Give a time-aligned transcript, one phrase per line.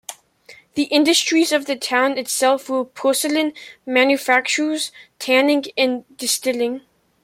[0.73, 3.53] The industries of the town itself are porcelain
[3.85, 6.81] manufactures, tanning and distilling.